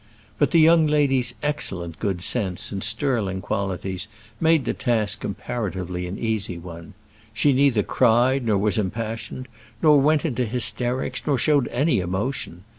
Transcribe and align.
But 0.39 0.49
the 0.49 0.59
young 0.59 0.87
lady's 0.87 1.35
excellent 1.43 1.99
good 1.99 2.23
sense 2.23 2.71
and 2.71 2.83
sterling 2.83 3.39
qualities 3.39 4.07
made 4.39 4.65
the 4.65 4.73
task 4.73 5.19
comparatively 5.19 6.07
an 6.07 6.17
easy 6.17 6.57
one. 6.57 6.95
She 7.35 7.53
neither 7.53 7.83
cried, 7.83 8.43
nor 8.43 8.57
was 8.57 8.79
impassioned, 8.79 9.47
nor 9.79 10.01
went 10.01 10.25
into 10.25 10.45
hysterics, 10.47 11.21
nor 11.27 11.37
showed 11.37 11.67
any 11.67 11.99
emotion. 11.99 12.63